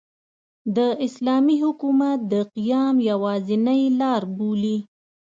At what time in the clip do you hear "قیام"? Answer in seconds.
2.55-2.95